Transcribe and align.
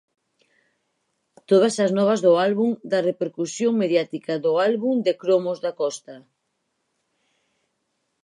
Todas 1.49 1.75
as 1.85 1.91
novas 1.97 2.19
do 2.25 2.33
álbum 2.47 2.69
"da 2.91 2.99
repercusión 3.09 3.71
mediática 3.83 4.33
do 4.45 4.51
álbum 4.69 4.93
de 5.05 5.13
cromos 5.21 5.57
da 5.65 5.71
Costa". 5.81 6.15